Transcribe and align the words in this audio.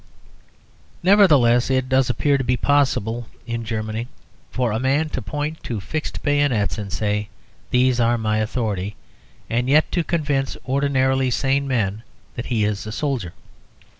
Nevertheless, 1.03 1.69
it 1.69 1.87
does 1.87 2.09
appear 2.09 2.39
to 2.39 2.43
be 2.43 2.57
possible 2.57 3.27
in 3.45 3.63
Germany 3.63 4.07
for 4.49 4.71
a 4.71 4.79
man 4.79 5.09
to 5.09 5.21
point 5.21 5.61
to 5.65 5.79
fixed 5.79 6.23
bayonets 6.23 6.79
and 6.79 6.91
say, 6.91 7.29
"These 7.69 7.99
are 7.99 8.17
my 8.17 8.39
authority," 8.39 8.95
and 9.47 9.69
yet 9.69 9.91
to 9.91 10.03
convince 10.03 10.57
ordinarily 10.67 11.29
sane 11.29 11.67
men 11.67 12.01
that 12.35 12.47
he 12.47 12.63
is 12.65 12.87
a 12.87 12.91
soldier. 12.91 13.33